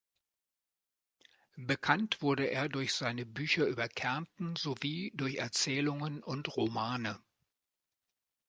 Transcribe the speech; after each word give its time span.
Bekannt 1.57 2.23
wurde 2.23 2.45
er 2.45 2.69
durch 2.69 2.95
seine 2.95 3.23
Bücher 3.23 3.67
über 3.67 3.87
Kärnten 3.87 4.55
sowie 4.55 5.11
durch 5.13 5.35
Erzählungen 5.35 6.23
und 6.23 6.55
Romane. 6.57 7.19